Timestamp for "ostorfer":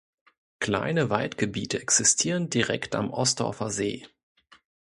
3.11-3.69